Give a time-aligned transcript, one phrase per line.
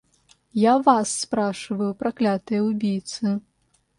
[0.71, 3.39] Я вас спрашиваю, проклятые убийцы!